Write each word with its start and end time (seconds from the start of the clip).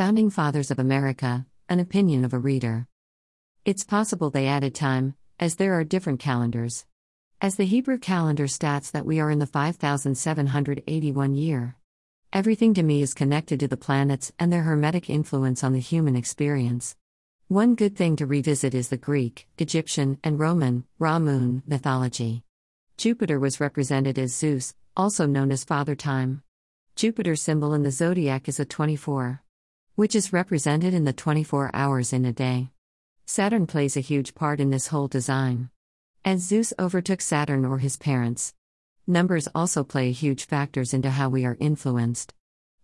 Founding 0.00 0.30
Fathers 0.30 0.70
of 0.70 0.78
America 0.78 1.44
An 1.68 1.78
Opinion 1.78 2.24
of 2.24 2.32
a 2.32 2.38
Reader. 2.38 2.86
It's 3.66 3.84
possible 3.84 4.30
they 4.30 4.46
added 4.46 4.74
time, 4.74 5.14
as 5.38 5.56
there 5.56 5.74
are 5.74 5.84
different 5.84 6.20
calendars. 6.20 6.86
As 7.42 7.56
the 7.56 7.66
Hebrew 7.66 7.98
calendar 7.98 8.46
stats 8.46 8.90
that 8.92 9.04
we 9.04 9.20
are 9.20 9.30
in 9.30 9.40
the 9.40 9.46
5781 9.46 11.34
year. 11.34 11.76
Everything 12.32 12.72
to 12.72 12.82
me 12.82 13.02
is 13.02 13.12
connected 13.12 13.60
to 13.60 13.68
the 13.68 13.76
planets 13.76 14.32
and 14.38 14.50
their 14.50 14.62
hermetic 14.62 15.10
influence 15.10 15.62
on 15.62 15.74
the 15.74 15.80
human 15.80 16.16
experience. 16.16 16.96
One 17.48 17.74
good 17.74 17.94
thing 17.94 18.16
to 18.16 18.26
revisit 18.26 18.72
is 18.72 18.88
the 18.88 18.96
Greek, 18.96 19.48
Egyptian, 19.58 20.18
and 20.24 20.38
Roman, 20.38 20.84
Ra 20.98 21.18
moon 21.18 21.62
mythology. 21.66 22.42
Jupiter 22.96 23.38
was 23.38 23.60
represented 23.60 24.18
as 24.18 24.34
Zeus, 24.34 24.74
also 24.96 25.26
known 25.26 25.52
as 25.52 25.62
Father 25.62 25.94
Time. 25.94 26.42
Jupiter's 26.96 27.42
symbol 27.42 27.74
in 27.74 27.82
the 27.82 27.90
zodiac 27.90 28.48
is 28.48 28.58
a 28.58 28.64
24 28.64 29.42
which 29.94 30.14
is 30.14 30.32
represented 30.32 30.94
in 30.94 31.04
the 31.04 31.12
24 31.12 31.70
hours 31.74 32.12
in 32.12 32.24
a 32.24 32.32
day. 32.32 32.70
Saturn 33.26 33.66
plays 33.66 33.96
a 33.96 34.00
huge 34.00 34.34
part 34.34 34.60
in 34.60 34.70
this 34.70 34.88
whole 34.88 35.08
design. 35.08 35.70
As 36.24 36.42
Zeus 36.42 36.72
overtook 36.78 37.20
Saturn 37.20 37.64
or 37.64 37.78
his 37.78 37.96
parents. 37.96 38.54
Numbers 39.06 39.48
also 39.54 39.84
play 39.84 40.12
huge 40.12 40.46
factors 40.46 40.92
into 40.92 41.10
how 41.10 41.28
we 41.28 41.44
are 41.44 41.56
influenced. 41.60 42.34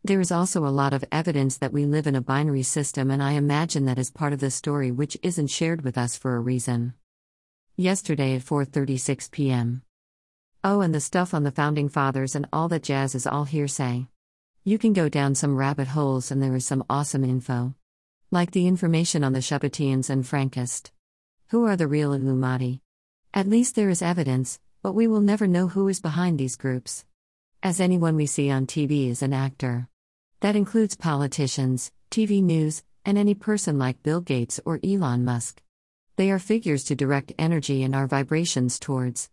There 0.02 0.20
is 0.20 0.30
also 0.30 0.64
a 0.64 0.68
lot 0.68 0.92
of 0.92 1.04
evidence 1.10 1.56
that 1.58 1.72
we 1.72 1.84
live 1.84 2.06
in 2.06 2.14
a 2.14 2.20
binary 2.20 2.62
system, 2.62 3.10
and 3.10 3.22
I 3.22 3.32
imagine 3.32 3.86
that 3.86 3.98
is 3.98 4.10
part 4.10 4.32
of 4.32 4.40
the 4.40 4.50
story 4.50 4.90
which 4.90 5.18
isn't 5.22 5.48
shared 5.48 5.82
with 5.82 5.98
us 5.98 6.16
for 6.16 6.36
a 6.36 6.40
reason. 6.40 6.94
Yesterday 7.76 8.36
at 8.36 8.42
4:36 8.42 9.30
p.m. 9.30 9.82
Oh, 10.62 10.80
and 10.80 10.94
the 10.94 11.00
stuff 11.00 11.34
on 11.34 11.42
the 11.42 11.50
founding 11.50 11.88
fathers 11.88 12.34
and 12.34 12.46
all 12.52 12.68
that 12.68 12.82
jazz 12.82 13.14
is 13.14 13.26
all 13.26 13.44
hearsay. 13.44 14.06
You 14.68 14.78
can 14.78 14.94
go 14.94 15.08
down 15.08 15.36
some 15.36 15.54
rabbit 15.54 15.86
holes 15.86 16.32
and 16.32 16.42
there 16.42 16.56
is 16.56 16.66
some 16.66 16.84
awesome 16.90 17.22
info. 17.22 17.76
Like 18.32 18.50
the 18.50 18.66
information 18.66 19.22
on 19.22 19.32
the 19.32 19.40
Shabbatians 19.40 20.10
and 20.10 20.24
Frankist. 20.24 20.90
Who 21.50 21.66
are 21.66 21.76
the 21.76 21.86
real 21.86 22.12
Illuminati? 22.12 22.82
At 23.32 23.46
least 23.46 23.76
there 23.76 23.90
is 23.90 24.02
evidence, 24.02 24.58
but 24.82 24.90
we 24.90 25.06
will 25.06 25.20
never 25.20 25.46
know 25.46 25.68
who 25.68 25.86
is 25.86 26.00
behind 26.00 26.36
these 26.36 26.56
groups. 26.56 27.04
As 27.62 27.78
anyone 27.78 28.16
we 28.16 28.26
see 28.26 28.50
on 28.50 28.66
TV 28.66 29.08
is 29.08 29.22
an 29.22 29.32
actor. 29.32 29.86
That 30.40 30.56
includes 30.56 30.96
politicians, 30.96 31.92
TV 32.10 32.42
news, 32.42 32.82
and 33.04 33.16
any 33.16 33.34
person 33.34 33.78
like 33.78 34.02
Bill 34.02 34.20
Gates 34.20 34.58
or 34.64 34.80
Elon 34.82 35.24
Musk. 35.24 35.62
They 36.16 36.28
are 36.32 36.40
figures 36.40 36.82
to 36.86 36.96
direct 36.96 37.32
energy 37.38 37.84
and 37.84 37.94
our 37.94 38.08
vibrations 38.08 38.80
towards. 38.80 39.30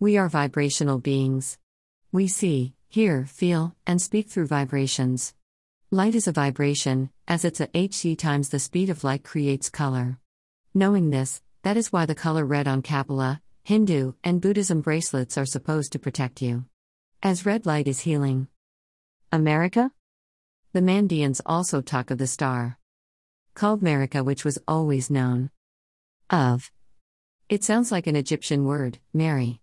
We 0.00 0.16
are 0.16 0.28
vibrational 0.28 0.98
beings. 0.98 1.56
We 2.10 2.26
see, 2.26 2.74
hear, 2.92 3.24
feel, 3.24 3.74
and 3.86 4.02
speak 4.02 4.28
through 4.28 4.46
vibrations. 4.46 5.32
Light 5.90 6.14
is 6.14 6.28
a 6.28 6.32
vibration, 6.32 7.08
as 7.26 7.42
it's 7.42 7.58
a 7.58 7.66
hc 7.68 8.18
times 8.18 8.50
the 8.50 8.58
speed 8.58 8.90
of 8.90 9.02
light 9.02 9.24
creates 9.24 9.70
color. 9.70 10.18
Knowing 10.74 11.08
this, 11.08 11.40
that 11.62 11.78
is 11.78 11.90
why 11.90 12.04
the 12.04 12.14
color 12.14 12.44
red 12.44 12.68
on 12.68 12.82
Kabbalah, 12.82 13.40
Hindu, 13.64 14.12
and 14.22 14.42
Buddhism 14.42 14.82
bracelets 14.82 15.38
are 15.38 15.46
supposed 15.46 15.92
to 15.92 15.98
protect 15.98 16.42
you. 16.42 16.66
As 17.22 17.46
red 17.46 17.64
light 17.64 17.88
is 17.88 18.00
healing. 18.00 18.48
America? 19.32 19.90
The 20.74 20.80
Mandeans 20.80 21.40
also 21.46 21.80
talk 21.80 22.10
of 22.10 22.18
the 22.18 22.26
star. 22.26 22.78
Called 23.54 23.80
America, 23.80 24.22
which 24.22 24.44
was 24.44 24.58
always 24.68 25.08
known. 25.08 25.50
Of. 26.28 26.70
It 27.48 27.64
sounds 27.64 27.90
like 27.90 28.06
an 28.06 28.16
Egyptian 28.16 28.66
word, 28.66 28.98
Mary. 29.14 29.62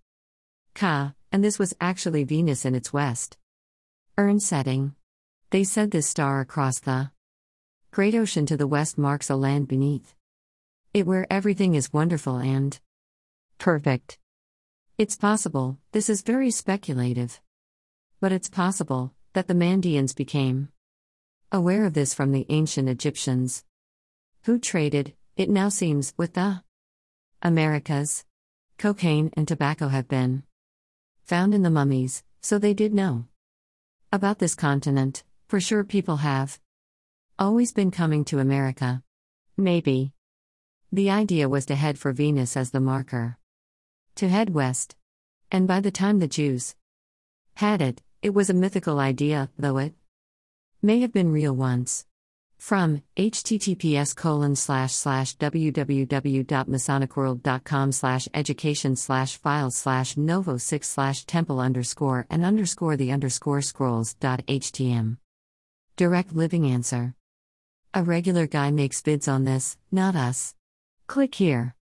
Ka, 0.74 1.14
and 1.32 1.44
this 1.44 1.60
was 1.60 1.76
actually 1.80 2.24
Venus 2.24 2.66
in 2.66 2.76
its 2.76 2.94
west. 2.94 3.38
Urn 4.18 4.40
setting. 4.40 4.96
They 5.52 5.64
said 5.64 5.92
this 5.92 6.08
star 6.08 6.42
across 6.42 6.80
the 6.80 7.12
great 7.92 8.16
ocean 8.16 8.46
to 8.46 8.58
the 8.58 8.68
west 8.68 8.98
marks 8.98 9.30
a 9.30 9.36
land 9.36 9.68
beneath 9.68 10.14
it 10.94 11.06
where 11.06 11.32
everything 11.32 11.76
is 11.76 11.94
wonderful 11.94 12.38
and 12.38 12.80
perfect. 13.58 14.18
It's 14.98 15.16
possible, 15.16 15.78
this 15.92 16.10
is 16.10 16.24
very 16.24 16.52
speculative. 16.52 17.40
But 18.20 18.32
it's 18.32 18.50
possible 18.50 19.14
that 19.34 19.48
the 19.48 19.54
Mandeans 19.54 20.16
became 20.16 20.70
aware 21.52 21.86
of 21.86 21.94
this 21.94 22.14
from 22.14 22.32
the 22.32 22.46
ancient 22.50 22.90
Egyptians 22.90 23.64
who 24.44 24.58
traded, 24.58 25.14
it 25.38 25.50
now 25.50 25.70
seems, 25.70 26.14
with 26.18 26.34
the 26.34 26.64
Americas. 27.42 28.26
Cocaine 28.78 29.30
and 29.34 29.48
tobacco 29.48 29.90
have 29.90 30.08
been 30.08 30.44
found 31.30 31.54
in 31.54 31.62
the 31.62 31.70
mummies, 31.70 32.24
so 32.42 32.58
they 32.58 32.74
did 32.74 32.92
know. 32.92 33.24
About 34.12 34.40
this 34.40 34.56
continent, 34.56 35.24
for 35.48 35.60
sure 35.60 35.84
people 35.84 36.18
have 36.18 36.60
always 37.38 37.72
been 37.72 37.92
coming 37.92 38.26
to 38.26 38.40
America. 38.40 39.04
Maybe. 39.56 40.12
The 40.92 41.12
idea 41.12 41.48
was 41.48 41.68
to 41.68 41.76
head 41.76 42.00
for 42.00 42.14
Venus 42.14 42.58
as 42.58 42.72
the 42.72 42.80
marker. 42.80 43.38
To 44.16 44.28
head 44.28 44.56
west. 44.56 44.96
And 45.52 45.68
by 45.68 45.82
the 45.82 45.92
time 45.92 46.18
the 46.18 46.28
Jews 46.28 46.74
had 47.58 47.80
it, 47.80 48.02
it 48.24 48.34
was 48.34 48.50
a 48.50 48.56
mythical 48.56 48.98
idea, 48.98 49.52
though 49.56 49.78
it 49.78 49.94
may 50.82 51.02
have 51.02 51.14
been 51.14 51.32
real 51.32 51.56
once. 51.56 52.08
From 52.60 53.02
https 53.16 54.16
colon 54.16 54.56
slash 54.56 54.92
slash 54.92 55.36
www.masonicworld.com 55.38 57.92
slash 57.92 58.28
education 58.34 58.96
slash 58.96 59.38
files 59.38 59.76
slash 59.76 60.18
novo 60.18 60.58
6 60.58 60.88
slash 60.88 61.26
temple 61.26 61.60
underscore 61.60 62.26
and 62.30 62.46
underscore 62.46 62.98
the 62.98 63.12
underscore 63.12 63.62
scrolls.htm. 63.62 65.18
Direct 65.96 66.34
living 66.34 66.68
answer. 66.68 67.16
A 67.94 68.04
regular 68.04 68.46
guy 68.46 68.72
makes 68.72 69.02
bids 69.02 69.28
on 69.28 69.46
this, 69.46 69.78
not 69.92 70.16
us. 70.16 70.54
Click 71.08 71.36
here. 71.36 71.76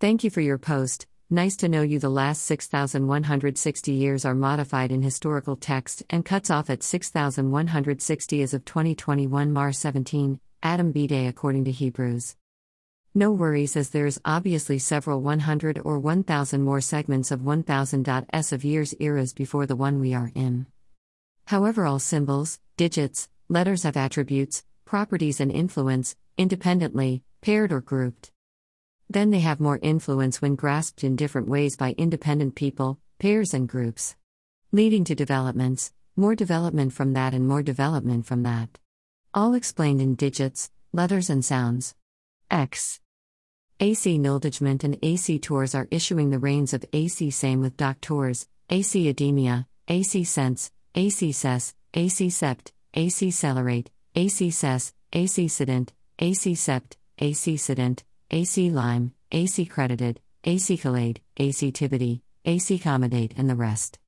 Thank 0.00 0.24
you 0.24 0.30
for 0.30 0.40
your 0.40 0.58
post. 0.58 1.06
Nice 1.28 1.56
to 1.56 1.68
know 1.68 1.82
you. 1.82 1.98
The 1.98 2.08
last 2.08 2.42
6,160 2.42 3.90
years 3.90 4.24
are 4.24 4.32
modified 4.32 4.92
in 4.92 5.02
historical 5.02 5.56
text 5.56 6.04
and 6.08 6.24
cuts 6.24 6.52
off 6.52 6.70
at 6.70 6.84
6,160 6.84 8.42
as 8.42 8.54
of 8.54 8.64
2021 8.64 9.52
Mar 9.52 9.72
17, 9.72 10.38
Adam 10.62 10.92
B. 10.92 11.08
Day 11.08 11.26
according 11.26 11.64
to 11.64 11.72
Hebrews. 11.72 12.36
No 13.12 13.32
worries 13.32 13.76
as 13.76 13.90
there's 13.90 14.20
obviously 14.24 14.78
several 14.78 15.20
100 15.20 15.80
or 15.84 15.98
1000 15.98 16.62
more 16.62 16.80
segments 16.80 17.32
of 17.32 17.40
1000.s 17.40 18.52
of 18.52 18.64
years 18.64 18.94
eras 19.00 19.32
before 19.32 19.66
the 19.66 19.74
one 19.74 19.98
we 19.98 20.14
are 20.14 20.30
in. 20.36 20.66
However, 21.46 21.86
all 21.86 21.98
symbols, 21.98 22.60
digits, 22.76 23.28
letters 23.48 23.82
have 23.82 23.96
attributes, 23.96 24.62
properties, 24.84 25.40
and 25.40 25.50
influence, 25.50 26.14
independently, 26.38 27.24
paired, 27.42 27.72
or 27.72 27.80
grouped. 27.80 28.30
Then 29.08 29.30
they 29.30 29.40
have 29.40 29.60
more 29.60 29.78
influence 29.82 30.42
when 30.42 30.56
grasped 30.56 31.04
in 31.04 31.16
different 31.16 31.48
ways 31.48 31.76
by 31.76 31.94
independent 31.96 32.54
people, 32.54 32.98
pairs, 33.18 33.54
and 33.54 33.68
groups. 33.68 34.16
Leading 34.72 35.04
to 35.04 35.14
developments, 35.14 35.92
more 36.16 36.34
development 36.34 36.92
from 36.92 37.12
that, 37.12 37.32
and 37.32 37.46
more 37.46 37.62
development 37.62 38.26
from 38.26 38.42
that. 38.42 38.78
All 39.32 39.54
explained 39.54 40.00
in 40.00 40.14
digits, 40.16 40.70
letters, 40.92 41.30
and 41.30 41.44
sounds. 41.44 41.94
X. 42.50 43.00
AC 43.78 44.18
Nuldagement 44.18 44.82
and 44.82 44.98
AC 45.02 45.38
Tours 45.38 45.74
are 45.74 45.88
issuing 45.90 46.30
the 46.30 46.38
reins 46.38 46.72
of 46.72 46.84
AC 46.92 47.30
Same 47.30 47.60
with 47.60 47.76
Doctors, 47.76 48.48
AC 48.70 49.12
Edemia, 49.12 49.66
AC 49.86 50.24
Sense, 50.24 50.72
AC 50.94 51.30
Ses, 51.30 51.74
AC 51.94 52.28
Sept, 52.28 52.72
AC 52.94 53.30
Celerate, 53.30 53.90
AC 54.14 54.50
Ses, 54.50 54.94
AC 55.12 55.46
Sedent, 55.46 55.90
AC 56.18 56.52
Sept, 56.54 56.96
AC 57.18 57.54
Sedent, 57.56 58.02
AC 58.30 58.70
Lime, 58.70 59.12
AC 59.30 59.66
Credited, 59.66 60.20
AC 60.42 60.76
Collade, 60.76 61.20
AC 61.36 61.70
Tivity, 61.70 62.22
AC 62.44 62.74
Accommodate, 62.74 63.32
and 63.36 63.48
the 63.48 63.54
rest. 63.54 64.00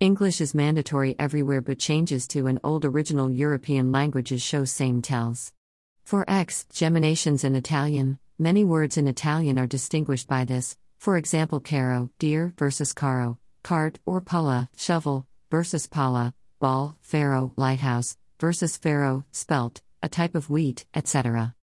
English 0.00 0.40
is 0.40 0.52
mandatory 0.52 1.14
everywhere 1.16 1.60
but 1.60 1.78
changes 1.78 2.26
to 2.26 2.48
an 2.48 2.58
old 2.64 2.84
original 2.84 3.30
European 3.30 3.92
languages 3.92 4.42
show 4.42 4.64
same 4.64 5.00
tells. 5.00 5.52
For 6.02 6.28
X, 6.28 6.66
geminations 6.72 7.44
in 7.44 7.54
Italian, 7.54 8.18
many 8.36 8.64
words 8.64 8.96
in 8.96 9.06
Italian 9.06 9.60
are 9.60 9.66
distinguished 9.68 10.26
by 10.26 10.44
this, 10.44 10.76
for 10.98 11.16
example, 11.16 11.60
caro, 11.60 12.10
deer 12.18 12.52
versus 12.58 12.92
caro, 12.92 13.38
cart 13.62 14.00
or 14.04 14.20
pala, 14.20 14.68
shovel, 14.76 15.24
versus 15.52 15.86
pala, 15.86 16.34
ball, 16.58 16.96
faro, 17.00 17.52
lighthouse, 17.56 18.16
versus 18.40 18.76
faro, 18.76 19.24
spelt, 19.30 19.82
a 20.02 20.08
type 20.08 20.34
of 20.34 20.50
wheat, 20.50 20.84
etc. 20.94 21.54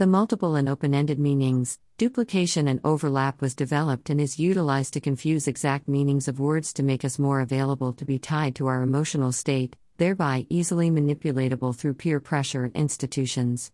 The 0.00 0.06
multiple 0.06 0.54
and 0.54 0.66
open 0.66 0.94
ended 0.94 1.18
meanings, 1.18 1.78
duplication 1.98 2.68
and 2.68 2.80
overlap 2.82 3.42
was 3.42 3.54
developed 3.54 4.08
and 4.08 4.18
is 4.18 4.38
utilized 4.38 4.94
to 4.94 5.00
confuse 5.02 5.46
exact 5.46 5.88
meanings 5.88 6.26
of 6.26 6.40
words 6.40 6.72
to 6.72 6.82
make 6.82 7.04
us 7.04 7.18
more 7.18 7.42
available 7.42 7.92
to 7.92 8.06
be 8.06 8.18
tied 8.18 8.54
to 8.54 8.66
our 8.66 8.80
emotional 8.80 9.30
state, 9.30 9.76
thereby 9.98 10.46
easily 10.48 10.90
manipulatable 10.90 11.76
through 11.76 11.92
peer 11.92 12.18
pressure 12.18 12.64
and 12.64 12.74
institutions. 12.74 13.72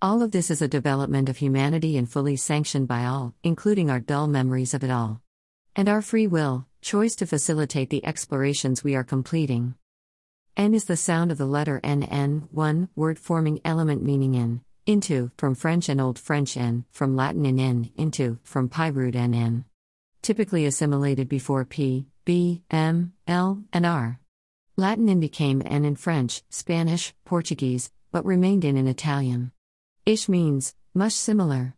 All 0.00 0.22
of 0.22 0.30
this 0.30 0.48
is 0.48 0.62
a 0.62 0.68
development 0.68 1.28
of 1.28 1.38
humanity 1.38 1.98
and 1.98 2.08
fully 2.08 2.36
sanctioned 2.36 2.86
by 2.86 3.04
all, 3.04 3.34
including 3.42 3.90
our 3.90 3.98
dull 3.98 4.28
memories 4.28 4.74
of 4.74 4.84
it 4.84 4.92
all. 4.92 5.22
And 5.74 5.88
our 5.88 6.02
free 6.02 6.28
will, 6.28 6.68
choice 6.82 7.16
to 7.16 7.26
facilitate 7.26 7.90
the 7.90 8.06
explorations 8.06 8.84
we 8.84 8.94
are 8.94 9.02
completing. 9.02 9.74
N 10.56 10.72
is 10.72 10.84
the 10.84 10.96
sound 10.96 11.32
of 11.32 11.38
the 11.38 11.46
letter 11.46 11.80
NN, 11.82 12.46
one 12.52 12.90
word 12.94 13.18
forming 13.18 13.58
element 13.64 14.04
meaning 14.04 14.36
in, 14.36 14.60
into, 14.86 15.30
from 15.36 15.54
French 15.54 15.88
and 15.88 16.00
Old 16.00 16.18
French 16.18 16.56
N, 16.56 16.84
from 16.90 17.16
Latin 17.16 17.46
in 17.46 17.58
n, 17.58 17.90
into, 17.96 18.38
from 18.42 18.68
Pi 18.68 18.88
root 18.88 19.14
NN. 19.14 19.64
Typically 20.22 20.66
assimilated 20.66 21.28
before 21.28 21.64
P, 21.64 22.06
B, 22.24 22.62
M, 22.70 23.12
L, 23.26 23.62
and 23.72 23.86
R. 23.86 24.20
Latin 24.76 25.08
in 25.08 25.20
became 25.20 25.62
N 25.64 25.84
in 25.84 25.96
French, 25.96 26.42
Spanish, 26.50 27.14
Portuguese, 27.24 27.90
but 28.12 28.24
remained 28.24 28.64
in 28.64 28.76
in 28.76 28.86
Italian. 28.86 29.52
Ish 30.06 30.28
means, 30.28 30.74
much 30.94 31.12
similar. 31.12 31.74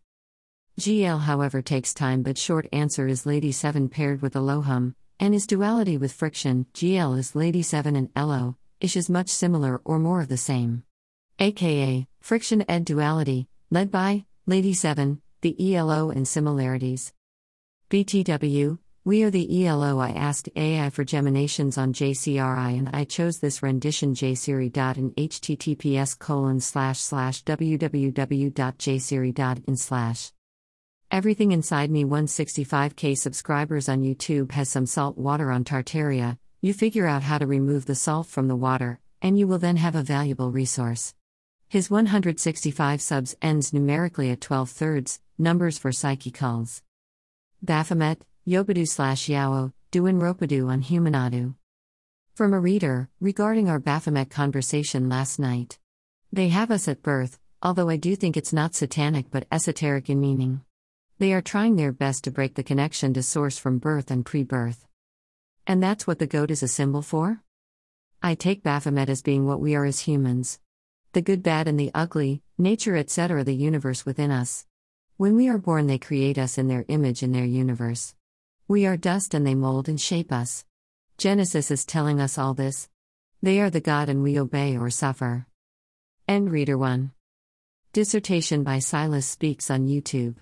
GL, 0.80 1.20
however, 1.20 1.62
takes 1.62 1.94
time, 1.94 2.22
but 2.22 2.36
short 2.36 2.68
answer 2.72 3.06
is 3.06 3.26
Lady 3.26 3.52
7 3.52 3.88
paired 3.88 4.20
with 4.22 4.36
Elohim, 4.36 4.94
and 5.18 5.34
is 5.34 5.46
duality 5.46 5.96
with 5.96 6.12
friction. 6.12 6.66
GL 6.74 7.18
is 7.18 7.34
Lady 7.34 7.62
7 7.62 7.96
and 7.96 8.10
Elo, 8.14 8.56
Ish 8.80 8.96
is 8.96 9.08
much 9.08 9.28
similar 9.28 9.80
or 9.84 9.98
more 9.98 10.20
of 10.20 10.28
the 10.28 10.36
same. 10.36 10.82
AKA, 11.38 12.06
friction 12.26 12.64
ed 12.68 12.84
duality, 12.84 13.46
led 13.70 13.88
by 13.88 14.24
Lady 14.46 14.74
7, 14.74 15.22
the 15.42 15.76
ELO 15.76 16.10
and 16.10 16.26
similarities. 16.26 17.12
BTW, 17.88 18.80
we 19.04 19.22
are 19.22 19.30
the 19.30 19.64
ELO. 19.64 20.00
I 20.00 20.10
asked 20.10 20.48
AI 20.56 20.90
for 20.90 21.04
geminations 21.04 21.78
on 21.78 21.92
JCRI 21.92 22.76
and 22.76 22.90
I 22.92 23.04
chose 23.04 23.38
this 23.38 23.62
rendition 23.62 24.12
jsiri.in 24.12 25.12
https 25.12 26.18
colon 26.18 26.58
slash 26.58 26.98
slash 26.98 27.44
www.jsiri.in 27.44 28.16
slash. 29.76 30.32
Everything 31.12 31.52
inside 31.52 31.92
me 31.92 32.04
165k 32.04 33.16
subscribers 33.16 33.88
on 33.88 34.02
YouTube 34.02 34.50
has 34.50 34.68
some 34.68 34.86
salt 34.86 35.16
water 35.16 35.52
on 35.52 35.62
Tartaria. 35.62 36.38
You 36.60 36.74
figure 36.74 37.06
out 37.06 37.22
how 37.22 37.38
to 37.38 37.46
remove 37.46 37.86
the 37.86 37.94
salt 37.94 38.26
from 38.26 38.48
the 38.48 38.56
water, 38.56 38.98
and 39.22 39.38
you 39.38 39.46
will 39.46 39.58
then 39.58 39.76
have 39.76 39.94
a 39.94 40.02
valuable 40.02 40.50
resource. 40.50 41.14
His 41.68 41.90
165 41.90 43.02
subs 43.02 43.34
ends 43.42 43.72
numerically 43.72 44.30
at 44.30 44.40
12 44.40 44.70
thirds, 44.70 45.20
numbers 45.36 45.78
for 45.78 45.90
psyche 45.90 46.30
calls. 46.30 46.84
Baphomet, 47.60 48.22
Yobadu 48.46 48.86
slash 48.86 49.28
Yao, 49.28 49.72
Duin 49.90 50.20
Ropadu 50.20 50.68
on 50.68 50.84
Humanadu. 50.84 51.56
From 52.34 52.54
a 52.54 52.60
reader, 52.60 53.08
regarding 53.20 53.68
our 53.68 53.80
Baphomet 53.80 54.30
conversation 54.30 55.08
last 55.08 55.40
night. 55.40 55.80
They 56.32 56.50
have 56.50 56.70
us 56.70 56.86
at 56.86 57.02
birth, 57.02 57.40
although 57.60 57.88
I 57.88 57.96
do 57.96 58.14
think 58.14 58.36
it's 58.36 58.52
not 58.52 58.76
satanic 58.76 59.32
but 59.32 59.48
esoteric 59.50 60.08
in 60.08 60.20
meaning. 60.20 60.60
They 61.18 61.32
are 61.32 61.42
trying 61.42 61.74
their 61.74 61.92
best 61.92 62.22
to 62.24 62.30
break 62.30 62.54
the 62.54 62.62
connection 62.62 63.12
to 63.14 63.24
source 63.24 63.58
from 63.58 63.78
birth 63.78 64.12
and 64.12 64.24
pre 64.24 64.44
birth. 64.44 64.86
And 65.66 65.82
that's 65.82 66.06
what 66.06 66.20
the 66.20 66.28
goat 66.28 66.52
is 66.52 66.62
a 66.62 66.68
symbol 66.68 67.02
for? 67.02 67.42
I 68.22 68.36
take 68.36 68.62
Baphomet 68.62 69.08
as 69.08 69.20
being 69.20 69.46
what 69.46 69.60
we 69.60 69.74
are 69.74 69.84
as 69.84 70.00
humans 70.00 70.60
the 71.16 71.22
good, 71.22 71.42
bad, 71.42 71.66
and 71.66 71.80
the 71.80 71.90
ugly, 71.94 72.42
nature, 72.58 72.94
etc., 72.94 73.42
the 73.42 73.54
universe 73.54 74.04
within 74.04 74.30
us. 74.30 74.66
When 75.16 75.34
we 75.34 75.48
are 75.48 75.56
born, 75.56 75.86
they 75.86 75.96
create 75.96 76.36
us 76.36 76.58
in 76.58 76.68
their 76.68 76.84
image 76.88 77.22
in 77.22 77.32
their 77.32 77.46
universe. 77.46 78.14
We 78.68 78.84
are 78.84 78.98
dust 78.98 79.32
and 79.32 79.46
they 79.46 79.54
mold 79.54 79.88
and 79.88 79.98
shape 79.98 80.30
us. 80.30 80.66
Genesis 81.16 81.70
is 81.70 81.86
telling 81.86 82.20
us 82.20 82.36
all 82.36 82.52
this. 82.52 82.90
They 83.42 83.62
are 83.62 83.70
the 83.70 83.80
God 83.80 84.10
and 84.10 84.22
we 84.22 84.38
obey 84.38 84.76
or 84.76 84.90
suffer. 84.90 85.46
End 86.28 86.50
reader 86.50 86.76
1. 86.76 87.12
Dissertation 87.94 88.62
by 88.62 88.78
Silas 88.78 89.26
Speaks 89.26 89.70
on 89.70 89.86
YouTube 89.86 90.34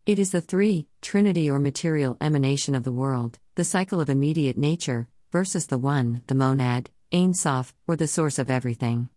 It 0.05 0.19
is 0.19 0.31
the 0.31 0.41
three, 0.41 0.87
trinity 1.01 1.49
or 1.49 1.59
material 1.59 2.17
emanation 2.19 2.75
of 2.75 2.83
the 2.83 2.91
world, 2.91 3.39
the 3.55 3.63
cycle 3.63 4.01
of 4.01 4.09
immediate 4.09 4.57
nature, 4.57 5.07
versus 5.31 5.67
the 5.67 5.77
one, 5.77 6.21
the 6.27 6.35
monad, 6.35 6.89
Ein 7.13 7.33
Sof, 7.33 7.73
or 7.87 7.95
the 7.95 8.07
source 8.07 8.37
of 8.37 8.51
everything. 8.51 9.07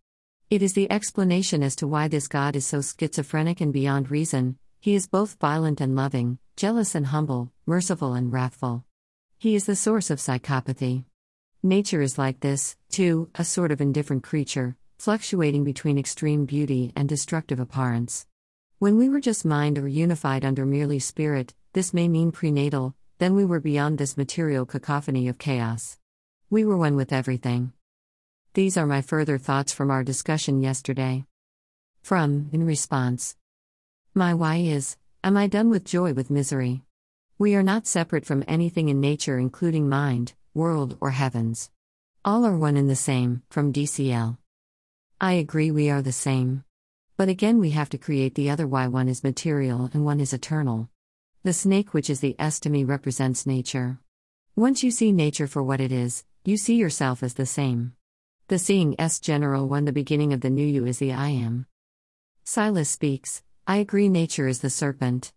It 0.49 0.63
is 0.63 0.75
the 0.75 0.89
explanation 0.93 1.65
as 1.65 1.75
to 1.77 1.89
why 1.89 2.07
this 2.07 2.29
God 2.29 2.55
is 2.55 2.65
so 2.65 2.81
schizophrenic 2.81 3.61
and 3.61 3.73
beyond 3.73 4.13
reason. 4.13 4.59
He 4.79 4.95
is 4.95 5.09
both 5.09 5.41
violent 5.41 5.81
and 5.81 5.97
loving, 5.97 6.39
jealous 6.55 6.95
and 6.95 7.07
humble, 7.07 7.51
merciful 7.67 8.15
and 8.15 8.33
wrathful. 8.33 8.85
He 9.39 9.57
is 9.57 9.67
the 9.67 9.75
source 9.75 10.09
of 10.09 10.21
psychopathy. 10.21 11.05
Nature 11.65 12.01
is 12.01 12.17
like 12.17 12.39
this, 12.39 12.77
too, 12.91 13.29
a 13.35 13.45
sort 13.45 13.73
of 13.73 13.81
indifferent 13.81 14.23
creature, 14.23 14.77
fluctuating 14.99 15.65
between 15.65 15.99
extreme 15.99 16.45
beauty 16.45 16.93
and 16.95 17.09
destructive 17.09 17.59
abhorrence. 17.59 18.29
When 18.79 18.97
we 18.97 19.09
were 19.09 19.19
just 19.19 19.45
mind 19.45 19.79
or 19.79 19.89
unified 19.89 20.45
under 20.45 20.65
merely 20.65 21.01
spirit, 21.01 21.55
this 21.73 21.93
may 21.93 22.07
mean 22.07 22.31
prenatal, 22.31 22.95
then 23.19 23.35
we 23.35 23.45
were 23.45 23.59
beyond 23.59 23.99
this 23.99 24.17
material 24.17 24.65
cacophony 24.65 25.27
of 25.27 25.39
chaos. 25.39 25.99
We 26.51 26.65
were 26.65 26.77
one 26.77 26.95
with 26.95 27.13
everything. 27.13 27.73
These 28.57 28.79
are 28.79 28.87
my 28.87 29.03
further 29.03 29.37
thoughts 29.37 29.75
from 29.75 29.91
our 29.91 30.03
discussion 30.03 30.63
yesterday. 30.63 31.27
From, 32.01 32.49
in 32.55 32.65
response. 32.65 33.37
My 34.15 34.33
why 34.33 34.57
is 34.57 34.97
Am 35.23 35.37
I 35.37 35.47
done 35.47 35.69
with 35.69 35.85
joy 35.85 36.15
with 36.15 36.31
misery? 36.31 36.83
We 37.37 37.55
are 37.55 37.63
not 37.63 37.87
separate 37.87 38.25
from 38.25 38.43
anything 38.49 38.89
in 38.89 38.99
nature, 38.99 39.39
including 39.39 39.91
mind, 39.91 40.33
world, 40.55 40.97
or 41.03 41.11
heavens. 41.11 41.71
All 42.25 42.47
are 42.47 42.57
one 42.57 42.79
and 42.79 42.89
the 42.89 42.97
same, 42.97 43.43
from 43.51 43.75
DCL. 43.75 44.39
I 45.21 45.33
agree 45.35 45.71
we 45.71 45.91
are 45.91 46.01
the 46.01 46.11
same. 46.11 46.65
But 47.19 47.29
again, 47.29 47.59
we 47.59 47.73
have 47.73 47.91
to 47.91 47.99
create 47.99 48.37
the 48.37 48.49
other 48.49 48.67
why 48.67 48.87
one 48.87 49.11
is 49.11 49.23
material 49.23 49.91
and 49.93 50.03
one 50.03 50.19
is 50.19 50.33
eternal. 50.33 50.89
The 51.43 51.53
snake, 51.53 51.93
which 51.93 52.09
is 52.09 52.21
the 52.21 52.35
S 52.39 52.65
me, 52.65 52.85
represents 52.85 53.45
nature. 53.45 53.99
Once 54.55 54.83
you 54.83 54.91
see 54.91 55.13
nature 55.13 55.47
for 55.47 55.63
what 55.63 55.83
it 55.83 55.93
is, 55.93 56.25
you 56.47 56.57
see 56.57 56.77
yourself 56.77 57.23
as 57.23 57.35
the 57.35 57.45
same. 57.45 57.96
The 58.49 58.61
seeing 58.61 58.95
S 58.97 59.19
general 59.19 59.67
when 59.67 59.87
the 59.87 59.93
beginning 59.93 60.33
of 60.33 60.41
the 60.41 60.51
new 60.51 60.65
you 60.65 60.87
is 60.87 61.01
the 61.01 61.13
I 61.13 61.31
am. 61.31 61.67
Silas 62.45 62.89
speaks, 62.89 63.43
I 63.67 63.79
agree 63.79 64.09
nature 64.09 64.47
is 64.47 64.61
the 64.61 64.71
serpent. 64.71 65.33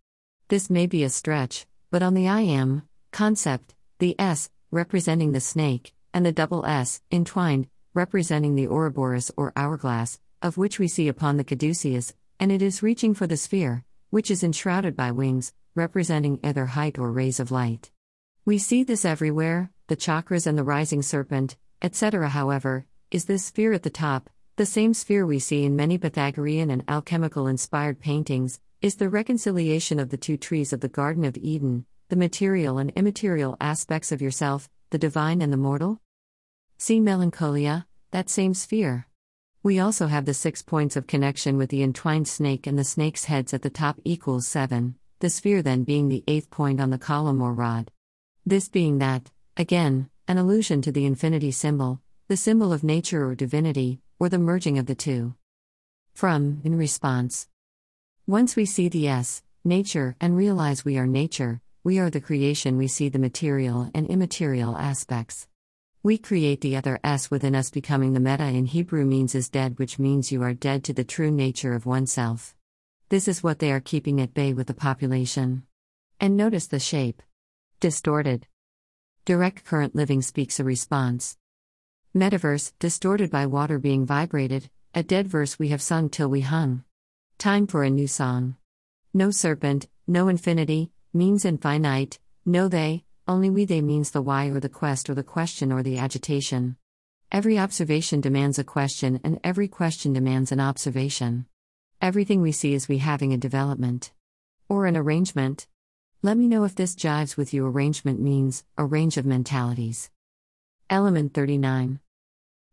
This 0.49 0.69
may 0.69 0.85
be 0.85 1.03
a 1.03 1.09
stretch, 1.09 1.65
but 1.89 2.03
on 2.03 2.13
the 2.13 2.27
I 2.27 2.41
am 2.41 2.83
concept, 3.11 3.73
the 3.97 4.15
S 4.19 4.51
representing 4.69 5.31
the 5.31 5.39
snake, 5.39 5.91
and 6.13 6.23
the 6.23 6.31
double 6.31 6.67
S, 6.67 7.01
entwined, 7.11 7.67
representing 7.95 8.53
the 8.53 8.67
Ouroboros 8.67 9.31
or 9.35 9.53
hourglass, 9.55 10.19
of 10.43 10.57
which 10.57 10.77
we 10.77 10.87
see 10.87 11.07
upon 11.07 11.37
the 11.37 11.43
caduceus, 11.43 12.13
and 12.39 12.51
it 12.51 12.61
is 12.61 12.83
reaching 12.83 13.15
for 13.15 13.25
the 13.25 13.37
sphere, 13.37 13.85
which 14.11 14.29
is 14.29 14.43
enshrouded 14.43 14.95
by 14.95 15.09
wings, 15.09 15.51
representing 15.73 16.39
either 16.43 16.67
height 16.67 16.99
or 16.99 17.11
rays 17.11 17.39
of 17.39 17.49
light. 17.49 17.89
We 18.45 18.59
see 18.59 18.83
this 18.83 19.03
everywhere, 19.03 19.71
the 19.87 19.97
chakras 19.97 20.45
and 20.45 20.55
the 20.55 20.63
rising 20.63 21.01
serpent, 21.01 21.57
etc. 21.81 22.29
However, 22.29 22.85
is 23.11 23.25
this 23.25 23.45
sphere 23.45 23.73
at 23.73 23.81
the 23.81 23.89
top, 23.89 24.29
the 24.55 24.67
same 24.67 24.93
sphere 24.93 25.25
we 25.25 25.39
see 25.39 25.63
in 25.63 25.75
many 25.75 25.97
Pythagorean 25.97 26.69
and 26.69 26.83
alchemical 26.87 27.47
inspired 27.47 27.99
paintings, 27.99 28.59
is 28.81 28.97
the 28.97 29.09
reconciliation 29.09 29.99
of 29.99 30.09
the 30.09 30.17
two 30.17 30.37
trees 30.37 30.71
of 30.73 30.81
the 30.81 30.87
Garden 30.87 31.25
of 31.25 31.35
Eden, 31.37 31.87
the 32.09 32.15
material 32.15 32.77
and 32.77 32.91
immaterial 32.91 33.57
aspects 33.59 34.11
of 34.11 34.21
yourself, 34.21 34.69
the 34.91 34.99
divine 34.99 35.41
and 35.41 35.51
the 35.51 35.57
mortal? 35.57 35.99
See 36.77 36.99
Melancholia, 36.99 37.87
that 38.11 38.29
same 38.29 38.53
sphere. 38.53 39.07
We 39.63 39.79
also 39.79 40.05
have 40.05 40.25
the 40.25 40.35
six 40.35 40.61
points 40.61 40.95
of 40.95 41.07
connection 41.07 41.57
with 41.57 41.71
the 41.71 41.81
entwined 41.81 42.27
snake 42.27 42.67
and 42.67 42.77
the 42.77 42.83
snake's 42.83 43.25
heads 43.25 43.55
at 43.55 43.63
the 43.63 43.71
top 43.71 43.99
equals 44.03 44.47
seven, 44.47 44.95
the 45.19 45.31
sphere 45.31 45.63
then 45.63 45.83
being 45.83 46.09
the 46.09 46.23
eighth 46.27 46.51
point 46.51 46.79
on 46.79 46.91
the 46.91 46.99
column 46.99 47.41
or 47.41 47.53
rod. 47.53 47.89
This 48.45 48.69
being 48.69 48.99
that, 48.99 49.31
again, 49.57 50.11
an 50.27 50.37
allusion 50.37 50.83
to 50.83 50.91
the 50.91 51.07
infinity 51.07 51.49
symbol, 51.49 52.01
the 52.29 52.37
symbol 52.37 52.71
of 52.71 52.83
nature 52.83 53.25
or 53.25 53.33
divinity, 53.33 53.99
or 54.19 54.29
the 54.29 54.37
merging 54.37 54.77
of 54.77 54.85
the 54.85 54.93
two. 54.93 55.33
From, 56.13 56.61
in 56.63 56.77
response. 56.77 57.47
Once 58.27 58.55
we 58.55 58.67
see 58.67 58.87
the 58.87 59.07
S, 59.07 59.41
nature, 59.65 60.15
and 60.21 60.37
realize 60.37 60.85
we 60.85 60.99
are 60.99 61.07
nature, 61.07 61.59
we 61.83 61.97
are 61.97 62.11
the 62.11 62.21
creation, 62.21 62.77
we 62.77 62.87
see 62.87 63.09
the 63.09 63.17
material 63.17 63.89
and 63.95 64.05
immaterial 64.05 64.77
aspects. 64.77 65.47
We 66.03 66.19
create 66.19 66.61
the 66.61 66.75
other 66.75 66.99
S 67.03 67.31
within 67.31 67.55
us, 67.55 67.71
becoming 67.71 68.13
the 68.13 68.19
meta 68.19 68.45
in 68.45 68.67
Hebrew 68.67 69.05
means 69.05 69.33
is 69.33 69.49
dead, 69.49 69.79
which 69.79 69.97
means 69.97 70.31
you 70.31 70.43
are 70.43 70.53
dead 70.53 70.83
to 70.83 70.93
the 70.93 71.03
true 71.03 71.31
nature 71.31 71.73
of 71.73 71.87
oneself. 71.87 72.53
This 73.09 73.27
is 73.27 73.41
what 73.41 73.57
they 73.57 73.71
are 73.71 73.79
keeping 73.79 74.21
at 74.21 74.35
bay 74.35 74.53
with 74.53 74.67
the 74.67 74.75
population. 74.75 75.63
And 76.19 76.37
notice 76.37 76.67
the 76.67 76.77
shape. 76.77 77.23
Distorted. 77.79 78.45
Direct 79.25 79.65
current 79.65 79.95
living 79.95 80.21
speaks 80.21 80.59
a 80.59 80.63
response. 80.63 81.38
Metaverse, 82.15 82.73
distorted 82.79 83.29
by 83.29 83.45
water 83.45 83.77
being 83.77 84.03
vibrated, 84.03 84.67
a 84.95 85.03
dead 85.03 85.27
verse 85.27 85.59
we 85.59 85.67
have 85.67 85.81
sung 85.81 86.09
till 86.09 86.27
we 86.27 86.41
hung. 86.41 86.83
Time 87.37 87.67
for 87.67 87.83
a 87.83 87.89
new 87.89 88.07
song. 88.07 88.55
No 89.13 89.29
serpent, 89.29 89.87
no 90.07 90.27
infinity, 90.27 90.91
means 91.13 91.45
infinite, 91.45 92.17
no 92.47 92.67
they, 92.67 93.03
only 93.27 93.51
we 93.51 93.63
they 93.63 93.81
means 93.81 94.09
the 94.09 94.23
why 94.23 94.47
or 94.47 94.59
the 94.59 94.69
quest 94.69 95.07
or 95.07 95.13
the 95.13 95.23
question 95.23 95.71
or 95.71 95.83
the 95.83 95.99
agitation. 95.99 96.77
Every 97.31 97.59
observation 97.59 98.21
demands 98.21 98.57
a 98.57 98.63
question, 98.63 99.19
and 99.23 99.39
every 99.43 99.67
question 99.67 100.11
demands 100.11 100.51
an 100.51 100.59
observation. 100.59 101.45
Everything 102.01 102.41
we 102.41 102.51
see 102.51 102.73
is 102.73 102.87
we 102.87 102.97
having 102.97 103.33
a 103.33 103.37
development. 103.37 104.13
Or 104.67 104.87
an 104.87 104.97
arrangement. 104.97 105.67
Let 106.23 106.37
me 106.37 106.47
know 106.47 106.63
if 106.63 106.73
this 106.73 106.95
jives 106.95 107.37
with 107.37 107.53
you. 107.53 107.67
Arrangement 107.67 108.19
means 108.19 108.63
a 108.79 108.83
range 108.83 109.17
of 109.17 109.27
mentalities. 109.27 110.09
Element 110.91 111.35
39. 111.35 111.99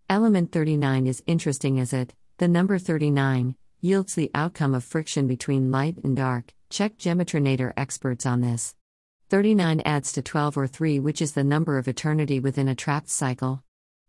Element 0.08 0.50
39 0.50 1.06
is 1.06 1.22
interesting 1.26 1.78
as 1.78 1.92
it, 1.92 2.14
the 2.38 2.48
number 2.48 2.78
39, 2.78 3.54
yields 3.82 4.14
the 4.14 4.30
outcome 4.34 4.74
of 4.74 4.84
friction 4.84 5.26
between 5.26 5.70
light 5.70 5.98
and 6.02 6.16
dark. 6.16 6.54
Check 6.70 6.96
Gematrinator 6.96 7.74
experts 7.76 8.24
on 8.24 8.40
this. 8.40 8.74
39 9.28 9.82
adds 9.84 10.12
to 10.12 10.22
12 10.22 10.56
or 10.56 10.66
3, 10.66 10.98
which 10.98 11.20
is 11.20 11.32
the 11.32 11.44
number 11.44 11.76
of 11.76 11.88
eternity 11.88 12.40
within 12.40 12.68
a 12.68 12.74
trapped 12.74 13.10
cycle. 13.10 13.62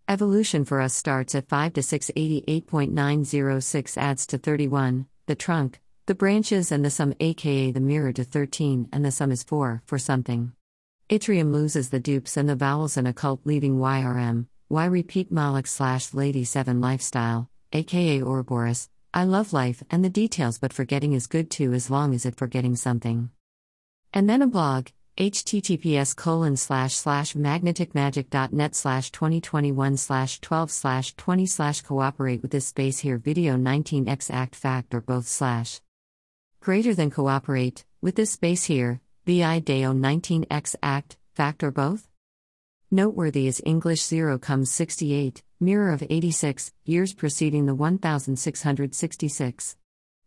Evolution 0.08 0.64
for 0.64 0.80
us 0.80 0.94
starts 0.94 1.36
at 1.36 1.50
5 1.50 1.74
to 1.74 1.82
688.906 1.82 3.98
adds 3.98 4.26
to 4.28 4.38
31, 4.38 5.06
the 5.26 5.36
trunk, 5.36 5.82
the 6.06 6.16
branches, 6.16 6.72
and 6.72 6.86
the 6.86 6.90
sum, 6.90 7.14
aka 7.20 7.72
the 7.72 7.82
mirror, 7.82 8.14
to 8.14 8.24
13, 8.24 8.88
and 8.94 9.04
the 9.04 9.12
sum 9.12 9.34
is 9.34 9.44
4 9.44 9.82
for 9.86 10.00
something. 10.00 10.54
Yttrium 11.10 11.54
loses 11.54 11.90
the 11.90 12.02
dupes 12.02 12.36
and 12.36 12.50
the 12.50 12.56
vowels 12.56 12.98
and 12.98 13.08
occult, 13.08 13.40
leaving 13.46 13.78
YRM, 13.78 14.48
Y 14.68 14.86
repeat 14.86 15.32
Moloch 15.32 15.66
slash 15.66 16.14
Lady 16.14 16.44
7 16.44 16.82
lifestyle, 16.82 17.50
aka 17.72 18.22
Ouroboros. 18.22 18.90
I 19.14 19.24
love 19.24 19.54
life 19.54 19.82
and 19.90 20.04
the 20.04 20.10
details, 20.10 20.60
but 20.60 20.74
forgetting 20.74 21.14
is 21.14 21.26
good 21.28 21.50
too 21.50 21.72
as 21.72 21.90
long 21.90 22.14
as 22.14 22.26
it 22.26 22.36
forgetting 22.36 22.76
something. 22.76 23.30
And 24.14 24.30
then 24.30 24.42
a 24.42 24.48
blog, 24.48 24.88
https 25.18 26.14
colon 26.14 26.58
slash 26.58 26.96
slash 26.96 27.36
magneticmagic.net 27.36 28.76
slash 28.76 29.10
2021 29.12 29.96
slash 29.96 30.42
12 30.42 30.70
slash 30.70 31.16
20 31.16 31.46
slash 31.46 31.82
cooperate 31.84 32.42
with 32.42 32.52
this 32.52 32.68
space 32.68 33.00
here 33.00 33.18
video 33.18 33.56
19x 33.56 34.30
act 34.30 34.56
fact 34.56 34.94
or 34.94 35.00
both 35.00 35.26
slash 35.26 35.80
greater 36.60 36.94
than 36.94 37.10
cooperate 37.10 37.86
with 38.02 38.16
this 38.16 38.32
space 38.32 38.66
here 38.66 39.02
vi 39.28 39.60
deo 39.60 39.92
19x 39.92 40.74
act 40.82 41.18
fact 41.36 41.62
or 41.62 41.70
both 41.70 42.08
noteworthy 42.90 43.46
is 43.46 43.62
english 43.66 44.02
0 44.02 44.40
comes 44.40 44.72
68 44.72 45.44
mirror 45.60 45.92
of 45.92 46.02
86 46.10 46.72
years 46.86 47.14
preceding 47.14 47.66
the 47.66 47.76
1666 47.76 49.76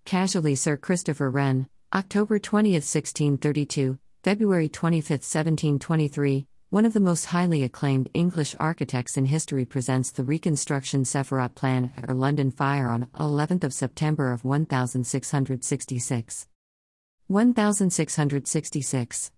casually 0.04 0.54
sir 0.54 0.76
christopher 0.76 1.30
wren 1.30 1.66
october 1.94 2.38
20 2.38 2.74
1632 2.74 3.98
February 4.22 4.68
25, 4.68 5.10
1723, 5.10 6.46
one 6.68 6.84
of 6.84 6.92
the 6.92 7.00
most 7.00 7.24
highly 7.24 7.62
acclaimed 7.62 8.10
English 8.12 8.54
architects 8.60 9.16
in 9.16 9.24
history 9.24 9.64
presents 9.64 10.10
the 10.10 10.22
reconstruction 10.22 11.04
Sephirot 11.04 11.54
plan 11.54 11.90
or 12.06 12.14
London 12.14 12.50
fire 12.50 12.90
on 12.90 13.06
11th 13.14 13.64
of 13.64 13.72
September 13.72 14.30
of 14.30 14.44
1666. 14.44 16.49
1666. 17.30 19.30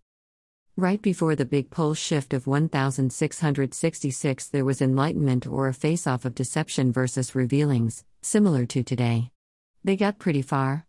Right 0.79 1.03
before 1.03 1.37
the 1.37 1.45
big 1.45 1.69
pole 1.69 1.93
shift 1.93 2.33
of 2.33 2.47
1666 2.47 4.49
there 4.49 4.65
was 4.65 4.81
enlightenment 4.81 5.47
or 5.47 5.69
a 5.69 5.75
face-off 5.75 6.25
of 6.25 6.35
deception 6.35 6.91
versus 6.91 7.35
revealings, 7.35 8.07
similar 8.23 8.65
to 8.65 8.83
today. 8.83 9.31
They 9.85 9.97
got 9.97 10.19
pretty 10.19 10.41
far. 10.41 10.87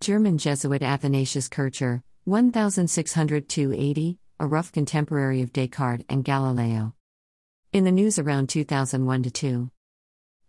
German 0.00 0.36
Jesuit 0.36 0.82
Athanasius 0.82 1.48
Kircher, 1.48 2.02
1602 2.24 4.18
a 4.38 4.46
rough 4.46 4.70
contemporary 4.70 5.40
of 5.40 5.54
Descartes 5.54 6.04
and 6.10 6.22
Galileo. 6.22 6.92
In 7.72 7.84
the 7.84 7.90
news 7.90 8.18
around 8.18 8.50
2001 8.50 9.22
2. 9.22 9.70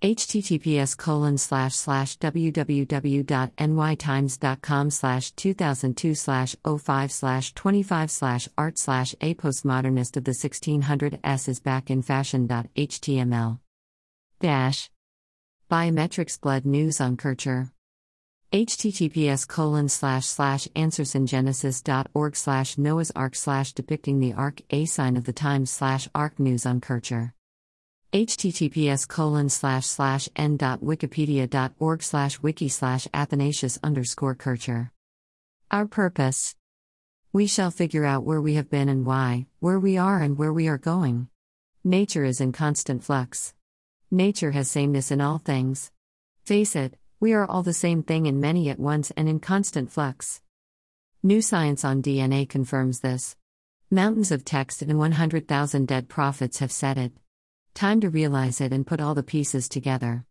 Https 0.01 0.97
colon 0.97 1.37
slash 1.37 1.75
slash 1.75 2.17
www.nytimes.com 2.19 4.89
slash 4.89 5.31
2002 5.31 6.15
slash 6.15 6.55
05 6.63 7.11
slash 7.11 7.53
25 7.53 8.09
slash 8.09 8.47
art 8.57 8.77
slash 8.77 9.13
a 9.19 9.33
postmodernist 9.33 10.15
of 10.15 10.23
the 10.23 10.31
1600s 10.31 11.49
is 11.49 11.59
back 11.59 11.89
in 11.89 12.01
fashion.html 12.01 13.59
dash. 14.39 14.89
Biometrics 15.69 16.39
blood 16.39 16.65
news 16.65 17.01
on 17.01 17.17
Kircher 17.17 17.73
https 18.51 19.47
colon 19.47 19.87
slash 19.87 20.25
slash 20.25 20.67
answersingenesis.org 20.75 22.35
slash 22.35 22.79
noah's 22.79 23.11
ark 23.15 23.35
slash 23.35 23.73
depicting 23.73 24.19
the 24.19 24.33
ark 24.33 24.61
a 24.71 24.85
sign 24.85 25.15
of 25.15 25.25
the 25.25 25.33
times 25.33 25.69
slash 25.69 26.09
ark 26.15 26.39
news 26.39 26.65
on 26.65 26.81
kircher 26.81 27.35
https 28.13 29.07
colon 29.07 29.49
slash 29.49 29.85
slash 29.85 30.27
en.wikipedia.org 30.35 32.03
slash 32.03 32.41
wiki 32.41 32.67
slash 32.67 33.07
athanasius 33.13 33.77
underscore 33.83 34.35
kircher 34.35 34.91
our 35.71 35.85
purpose 35.85 36.55
we 37.31 37.45
shall 37.45 37.71
figure 37.71 38.05
out 38.05 38.23
where 38.23 38.41
we 38.41 38.55
have 38.55 38.69
been 38.69 38.89
and 38.89 39.05
why 39.05 39.45
where 39.59 39.79
we 39.79 39.97
are 39.97 40.19
and 40.19 40.37
where 40.37 40.53
we 40.53 40.67
are 40.67 40.77
going 40.77 41.27
nature 41.83 42.23
is 42.23 42.41
in 42.41 42.51
constant 42.51 43.03
flux 43.03 43.53
nature 44.09 44.51
has 44.51 44.69
sameness 44.69 45.11
in 45.11 45.21
all 45.21 45.37
things 45.37 45.91
face 46.43 46.75
it 46.75 46.95
we 47.21 47.33
are 47.33 47.45
all 47.45 47.63
the 47.63 47.73
same 47.73 48.01
thing 48.01 48.27
in 48.27 48.39
many 48.39 48.69
at 48.69 48.79
once 48.79 49.11
and 49.11 49.27
in 49.27 49.41
constant 49.41 49.91
flux. 49.91 50.41
New 51.21 51.41
science 51.41 51.83
on 51.83 52.01
DNA 52.01 52.47
confirms 52.47 53.01
this. 53.01 53.35
Mountains 53.91 54.31
of 54.31 54.45
text 54.45 54.81
and 54.81 54.97
100,000 54.97 55.85
dead 55.85 56.07
prophets 56.07 56.59
have 56.59 56.71
said 56.71 56.97
it. 56.97 57.11
Time 57.79 58.01
to 58.01 58.09
realize 58.09 58.59
it 58.59 58.73
and 58.73 58.85
put 58.85 58.99
all 58.99 59.15
the 59.15 59.23
pieces 59.23 59.69
together. 59.69 60.25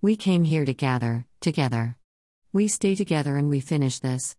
We 0.00 0.14
came 0.14 0.44
here 0.44 0.64
to 0.64 0.72
gather, 0.72 1.26
together. 1.40 1.96
We 2.52 2.68
stay 2.68 2.94
together 2.94 3.36
and 3.36 3.50
we 3.50 3.58
finish 3.58 3.98
this. 3.98 4.22